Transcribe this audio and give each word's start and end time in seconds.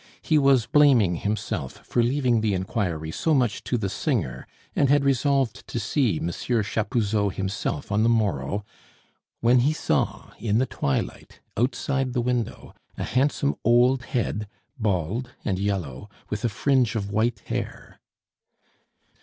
He 0.23 0.39
was 0.39 0.65
blaming 0.65 1.17
himself 1.17 1.85
for 1.85 2.01
leaving 2.01 2.41
the 2.41 2.55
inquiry 2.55 3.11
so 3.11 3.35
much 3.35 3.63
to 3.65 3.77
the 3.77 3.87
singer, 3.87 4.47
and 4.75 4.89
had 4.89 5.03
resolved 5.05 5.67
to 5.67 5.79
see 5.79 6.19
Monsieur 6.19 6.63
Chapuzot 6.63 7.35
himself 7.35 7.91
on 7.91 8.01
the 8.01 8.09
morrow, 8.09 8.65
when 9.41 9.59
he 9.59 9.73
saw 9.73 10.31
in 10.39 10.57
the 10.57 10.65
twilight, 10.65 11.39
outside 11.55 12.13
the 12.13 12.21
window, 12.21 12.73
a 12.97 13.03
handsome 13.03 13.53
old 13.63 14.01
head, 14.05 14.47
bald 14.79 15.29
and 15.45 15.59
yellow, 15.59 16.09
with 16.31 16.43
a 16.43 16.49
fringe 16.49 16.95
of 16.95 17.11
white 17.11 17.41
hair. 17.41 17.99